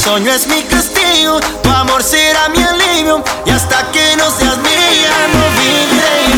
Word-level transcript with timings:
sueño 0.00 0.32
es 0.32 0.46
mi 0.46 0.62
castigo, 0.62 1.40
tu 1.62 1.68
amor 1.68 2.02
será 2.02 2.48
mi 2.48 2.62
alivio 2.62 3.22
y 3.44 3.50
hasta 3.50 3.90
que 3.92 4.16
no 4.16 4.30
seas 4.30 4.56
mía 4.58 5.28
no 5.32 5.50
viviré. 5.60 6.29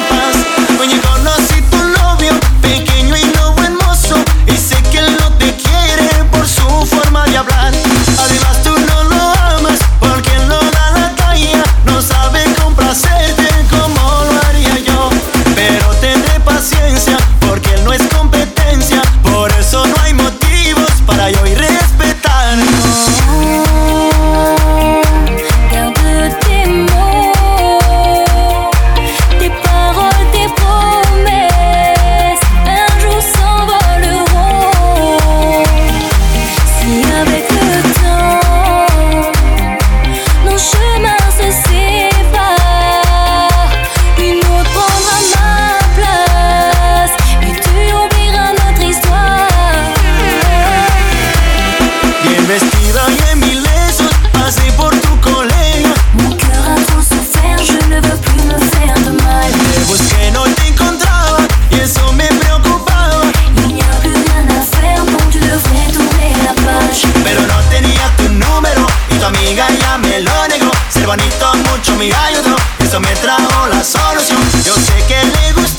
mi 72.02 72.10
gallo 72.10 72.40
Eso 72.80 72.98
me 72.98 73.14
trajo 73.14 73.68
la 73.68 73.84
solución. 73.84 74.40
Yo 74.64 74.74
sé 74.74 75.04
que 75.06 75.22
le 75.24 75.52
gusta 75.52 75.71